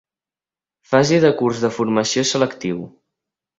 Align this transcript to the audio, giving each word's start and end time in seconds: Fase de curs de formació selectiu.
Fase 0.93 1.17
de 1.27 1.31
curs 1.43 1.61
de 1.67 1.71
formació 1.77 2.25
selectiu. 2.33 2.83